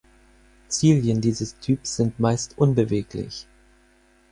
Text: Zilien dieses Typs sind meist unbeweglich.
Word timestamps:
Zilien 0.67 1.21
dieses 1.21 1.59
Typs 1.59 1.97
sind 1.97 2.19
meist 2.19 2.57
unbeweglich. 2.57 3.45